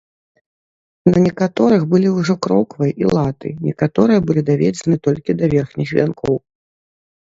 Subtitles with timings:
[1.11, 6.47] На некаторых былі ўжо кроквы і латы, некаторыя былі даведзены толькі да верхніх вянкоў.